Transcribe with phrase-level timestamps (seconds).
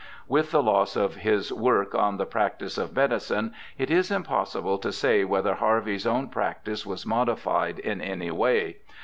[0.27, 4.91] With the loss of his work on the Practice of Medicine it is impossible to
[4.91, 8.77] say whether Harvey's own practice was modified in any way.